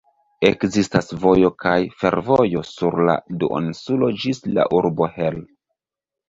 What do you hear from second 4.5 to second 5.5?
la urbo Hel.